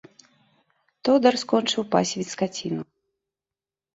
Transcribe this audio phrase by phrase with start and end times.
[1.09, 2.81] Тодар скончыў пасвіць скаціну.